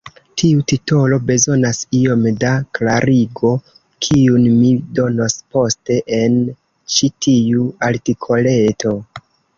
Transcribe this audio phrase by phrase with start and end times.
[0.41, 3.51] Tiu titolo bezonas iom da klarigo,
[4.07, 6.41] kiun mi donos poste en
[6.97, 8.97] ĉi tiu artikoleto.